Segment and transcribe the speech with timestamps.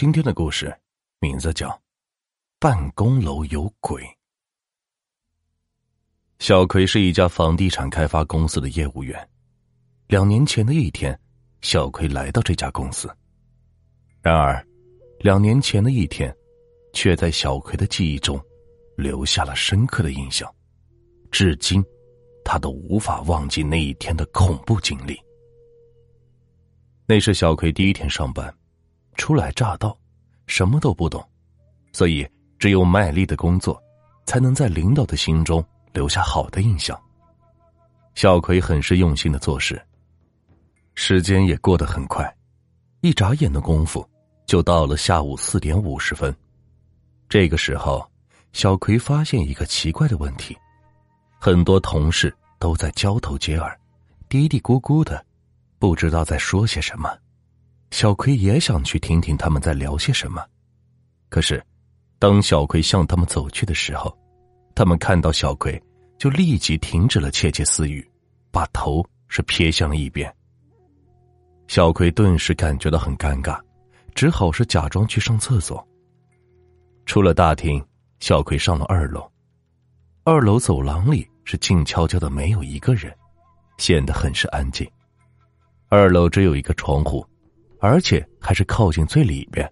[0.00, 0.74] 今天的故事
[1.18, 1.68] 名字叫
[2.58, 4.02] 《办公楼有鬼》。
[6.38, 9.28] 小葵是一家房地产开发公司的业务员。
[10.06, 11.20] 两年前的一天，
[11.60, 13.14] 小葵来到这家公司。
[14.22, 14.66] 然而，
[15.18, 16.34] 两年前的一天，
[16.94, 18.42] 却在小葵的记忆中
[18.96, 20.50] 留下了深刻的印象，
[21.30, 21.84] 至今，
[22.42, 25.20] 他都无法忘记那一天的恐怖经历。
[27.04, 28.50] 那是小葵第一天上班。
[29.20, 29.94] 初来乍到，
[30.46, 31.22] 什么都不懂，
[31.92, 32.26] 所以
[32.58, 33.78] 只有卖力的工作，
[34.24, 35.62] 才能在领导的心中
[35.92, 36.98] 留下好的印象。
[38.14, 39.78] 小葵很是用心的做事，
[40.94, 42.34] 时间也过得很快，
[43.02, 44.08] 一眨眼的功夫
[44.46, 46.34] 就到了下午四点五十分。
[47.28, 48.10] 这个时候，
[48.54, 50.56] 小葵发现一个奇怪的问题：
[51.38, 53.78] 很多同事都在交头接耳，
[54.30, 55.22] 嘀嘀咕咕的，
[55.78, 57.14] 不知道在说些什么。
[57.90, 60.44] 小葵也想去听听他们在聊些什么，
[61.28, 61.62] 可是，
[62.18, 64.16] 当小葵向他们走去的时候，
[64.74, 65.80] 他们看到小葵，
[66.16, 68.08] 就立即停止了窃窃私语，
[68.50, 70.32] 把头是撇向了一边。
[71.66, 73.60] 小葵顿时感觉到很尴尬，
[74.14, 75.86] 只好是假装去上厕所。
[77.06, 77.84] 出了大厅，
[78.20, 79.28] 小葵上了二楼，
[80.24, 83.12] 二楼走廊里是静悄悄的，没有一个人，
[83.78, 84.88] 显得很是安静。
[85.88, 87.26] 二楼只有一个窗户。
[87.80, 89.68] 而且还是靠近最里边，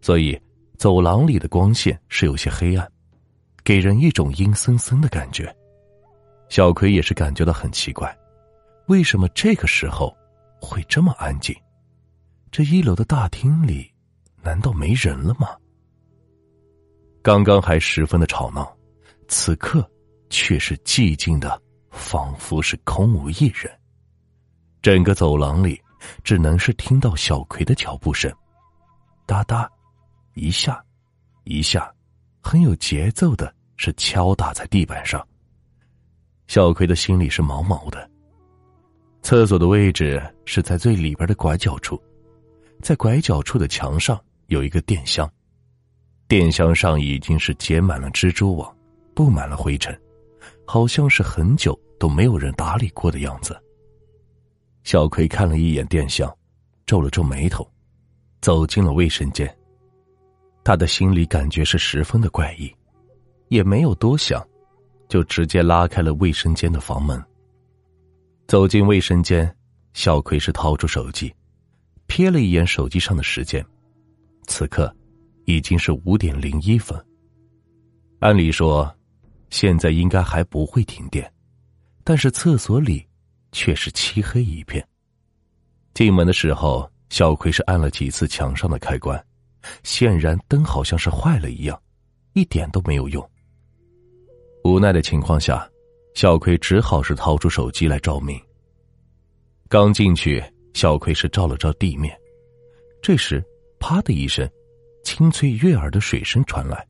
[0.00, 0.38] 所以
[0.76, 2.90] 走廊里的光线是有些黑暗，
[3.62, 5.54] 给人一种阴森森的感觉。
[6.48, 8.12] 小葵也是感觉到很奇怪，
[8.88, 10.12] 为什么这个时候
[10.60, 11.54] 会这么安静？
[12.50, 13.88] 这一楼的大厅里
[14.42, 15.56] 难道没人了吗？
[17.22, 18.76] 刚刚还十分的吵闹，
[19.28, 19.88] 此刻
[20.28, 23.70] 却是寂静的，仿佛是空无一人。
[24.82, 25.80] 整个走廊里。
[26.22, 28.32] 只能是听到小葵的脚步声，
[29.26, 29.70] 哒哒，
[30.34, 30.82] 一下，
[31.44, 31.92] 一下，
[32.40, 35.26] 很有节奏的，是敲打在地板上。
[36.46, 38.08] 小葵的心里是毛毛的。
[39.20, 42.00] 厕所的位置是在最里边的拐角处，
[42.80, 45.30] 在拐角处的墙上有一个电箱，
[46.26, 48.74] 电箱上已经是结满了蜘蛛网，
[49.14, 49.98] 布满了灰尘，
[50.64, 53.60] 好像是很久都没有人打理过的样子。
[54.88, 56.34] 小葵看了一眼电箱，
[56.86, 57.70] 皱了皱眉头，
[58.40, 59.46] 走进了卫生间。
[60.64, 62.74] 他的心里感觉是十分的怪异，
[63.48, 64.42] 也没有多想，
[65.06, 67.22] 就直接拉开了卫生间的房门。
[68.46, 69.54] 走进卫生间，
[69.92, 71.30] 小葵是掏出手机，
[72.08, 73.62] 瞥了一眼手机上的时间，
[74.46, 74.90] 此刻
[75.44, 76.98] 已经是五点零一分。
[78.20, 78.90] 按理说，
[79.50, 81.30] 现在应该还不会停电，
[82.04, 83.06] 但是厕所里。
[83.52, 84.86] 却是漆黑一片。
[85.94, 89.22] 进门的时候，小葵是按了几次墙上的开关，
[89.82, 91.80] 显然灯好像是坏了一样，
[92.34, 93.30] 一点都没有用。
[94.64, 95.68] 无奈的情况下，
[96.14, 98.40] 小葵只好是掏出手机来照明。
[99.68, 100.42] 刚进去，
[100.74, 102.16] 小葵是照了照地面，
[103.02, 103.42] 这时，
[103.80, 104.48] 啪的一声，
[105.02, 106.86] 清脆悦耳的水声传来，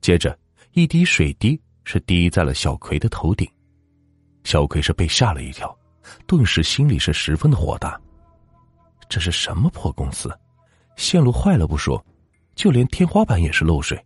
[0.00, 0.38] 接着
[0.72, 3.48] 一滴水滴是滴在了小葵的头顶。
[4.48, 5.78] 小葵是被吓了一跳，
[6.26, 8.00] 顿时心里是十分的火大。
[9.06, 10.34] 这是什么破公司？
[10.96, 12.02] 线路坏了不说，
[12.54, 14.02] 就连天花板也是漏水。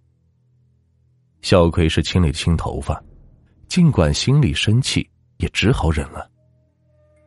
[1.42, 3.00] 小葵是清理清头发，
[3.69, 6.28] 尽管心里生气，也只好忍了。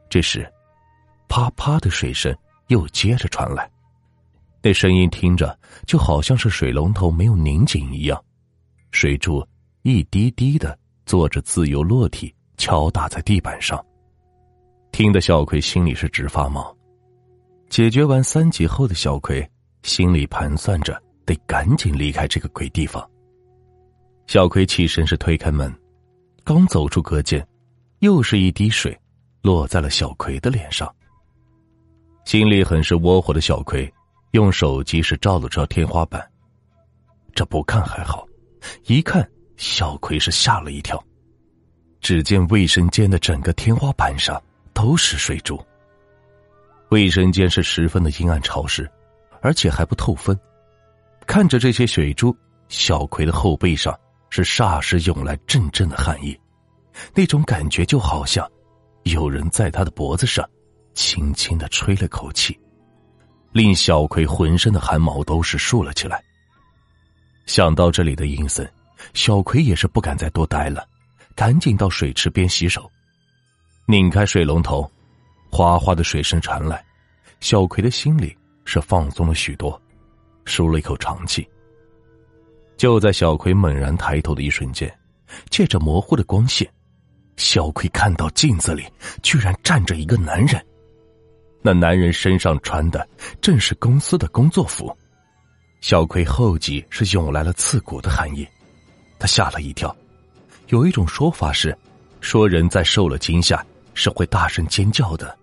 [0.10, 0.46] 这时，
[1.30, 2.38] 啪啪的水声
[2.68, 3.72] 又接着传来，
[4.62, 8.22] 那声音听着就好像是水龙头没有拧紧一样，
[8.92, 9.42] 水柱
[9.84, 12.35] 一滴滴的做着自由落体。
[12.58, 13.84] 敲打在地板上，
[14.92, 16.76] 听得小葵心里是直发毛。
[17.70, 19.48] 解决完三级后的小葵
[19.84, 23.06] 心里盘算着，得赶紧离开这个鬼地方。
[24.28, 25.74] 小葵起身是推开门，
[26.44, 27.46] 刚走出隔间，
[28.00, 28.98] 又是一滴水
[29.42, 30.94] 落在了小葵的脸上。
[32.26, 33.92] 心里很是窝火的小葵，
[34.32, 36.26] 用手机是照了照天花板。
[37.36, 38.26] 这不看还好，
[38.88, 41.04] 一看小葵是吓了一跳。
[42.06, 44.40] 只见卫生间的整个天花板上
[44.74, 45.60] 都是水珠。
[46.90, 48.88] 卫生间是十分的阴暗潮湿，
[49.42, 50.40] 而且还不透风。
[51.26, 52.38] 看着这些水珠，
[52.70, 54.00] 小葵的后背上
[54.30, 56.40] 是霎时涌来阵阵的汗意，
[57.16, 58.48] 那种感觉就好像
[59.02, 60.48] 有人在他的脖子上
[60.94, 62.56] 轻轻的吹了口气，
[63.52, 66.24] 令小葵浑身的汗毛都是竖了起来。
[67.48, 68.72] 想到这里的阴森，
[69.16, 70.88] 小葵也是不敢再多待了。
[71.36, 72.90] 赶紧到水池边洗手，
[73.86, 74.90] 拧开水龙头，
[75.52, 76.84] 哗哗的水声传来，
[77.42, 79.80] 小葵的心里是放松了许多。
[80.46, 81.48] 舒了一口长气。
[82.78, 84.96] 就在小葵猛然抬头的一瞬间，
[85.50, 86.72] 借着模糊的光线，
[87.36, 88.86] 小葵看到镜子里
[89.24, 90.64] 居然站着一个男人。
[91.64, 93.10] 那男人身上穿的
[93.42, 94.96] 正是公司的工作服，
[95.82, 98.48] 小葵后脊是涌来了刺骨的寒意，
[99.18, 99.94] 他吓了一跳。
[100.68, 101.78] 有一种说法是，
[102.22, 103.64] 说人在受了惊吓
[103.94, 105.38] 是会大声尖叫的，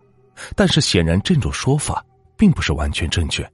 [0.57, 2.05] 但是显然这种说法
[2.37, 3.49] 并不是完全正确。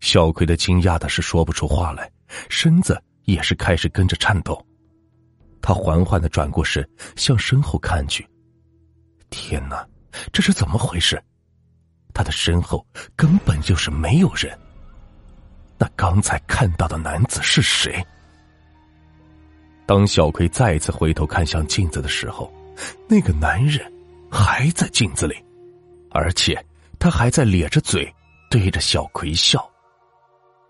[0.00, 2.10] 小葵的惊讶的是说不出话来，
[2.48, 4.64] 身子也是开始跟着颤抖。
[5.62, 6.86] 他缓缓的转过身，
[7.16, 8.26] 向身后看去。
[9.28, 9.86] 天哪，
[10.32, 11.22] 这是怎么回事？
[12.12, 12.84] 他的身后
[13.14, 14.58] 根本就是没有人。
[15.78, 18.04] 那刚才看到的男子是谁？
[19.90, 22.48] 当小葵再次回头看向镜子的时候，
[23.08, 23.92] 那个男人
[24.30, 25.34] 还在镜子里，
[26.12, 26.64] 而且
[26.96, 28.08] 他还在咧着嘴
[28.48, 29.68] 对着小葵笑。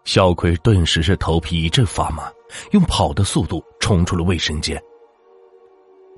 [0.05, 2.32] 小葵顿时是头皮一阵发麻，
[2.70, 4.82] 用跑的速度冲出了卫生间。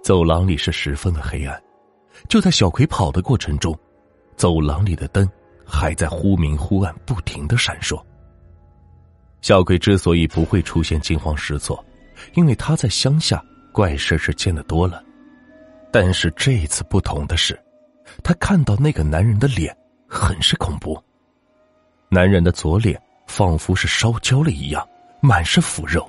[0.05, 1.61] 走廊里是十分的黑暗，
[2.29, 3.77] 就在小葵跑的过程中。
[4.37, 5.29] 走廊里的灯
[5.67, 8.01] 还在忽明忽暗，不停的闪烁。
[9.41, 11.85] 小葵之所以不会出现惊慌失措，
[12.35, 15.03] 因为他在乡下怪事是见得多了。
[15.91, 17.59] 但是这一次不同的是，
[18.23, 19.77] 他看到那个男人的脸
[20.09, 21.03] 很是恐怖。
[22.09, 24.87] 男人的左脸仿佛是烧焦了一样，
[25.21, 26.03] 满是腐肉；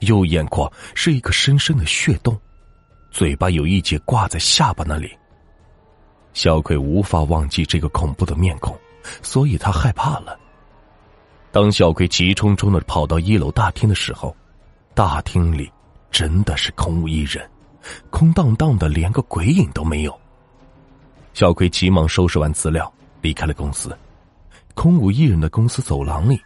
[0.00, 2.38] 右眼眶是一个深深的血洞，
[3.10, 5.10] 嘴巴有一节挂在下巴那里。
[6.34, 8.78] 小葵无法忘记这个恐怖的面孔，
[9.22, 10.38] 所以他害怕了。
[11.50, 14.36] 当小葵急冲冲的跑到一楼大厅的时候，
[14.98, 15.70] 大厅里
[16.10, 17.48] 真的是空无一人，
[18.10, 20.20] 空荡荡的，连个鬼影都没有。
[21.34, 23.96] 小葵急忙收拾完资料，离开了公司。
[24.74, 26.36] 空无一人的公司走廊里，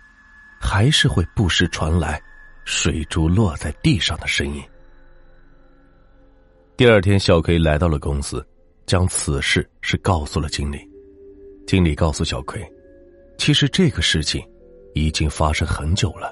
[0.60, 2.20] 还是会不时传来
[2.66, 4.62] 水珠落在地上的声音。
[6.76, 8.46] 第二天，小葵来到了公司。
[8.84, 10.86] 将此事是告诉了经理，
[11.66, 12.62] 经理告诉小葵，
[13.38, 14.46] 其实这个事情
[14.92, 16.30] 已经发生很久了。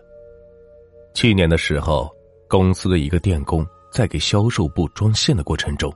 [1.15, 2.11] 去年的时候，
[2.49, 5.93] 公司的一个电工在给销售部装线的过程中，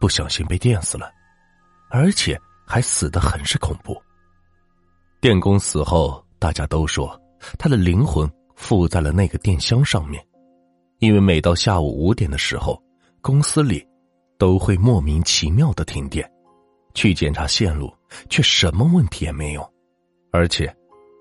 [0.00, 1.10] 不小心被电死了，
[1.90, 4.00] 而且还死得很是恐怖。
[5.20, 7.20] 电工死后，大家都说
[7.58, 10.24] 他的灵魂附在了那个电箱上面，
[10.98, 12.82] 因为每到下午五点的时候，
[13.20, 13.86] 公司里。
[14.38, 16.30] 都会莫名其妙的停电，
[16.92, 17.90] 去检查线路，
[18.28, 19.66] 却什么问题也没有，
[20.30, 20.70] 而且，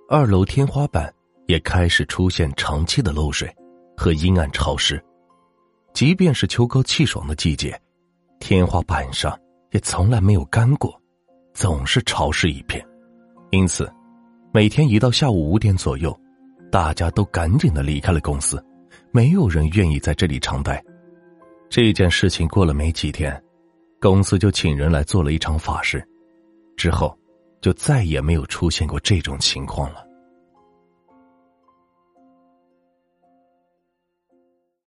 [0.10, 1.10] 二楼天花板
[1.48, 3.54] 也开始出现长期的漏水
[3.96, 5.04] 和阴暗潮湿，
[5.94, 7.80] 即便是秋高气爽的季节，
[8.40, 9.38] 天花板上
[9.72, 11.00] 也从来没有干过，
[11.54, 12.86] 总是潮湿一片。
[13.52, 13.92] 因此，
[14.52, 16.18] 每天一到下午五点左右，
[16.72, 18.64] 大家都赶紧的离开了公司，
[19.12, 20.84] 没有人愿意在这里长待。
[21.70, 23.42] 这件事情过了没几天，
[24.02, 26.06] 公司就请人来做了一场法事，
[26.76, 27.18] 之后，
[27.62, 30.06] 就再也没有出现过这种情况了。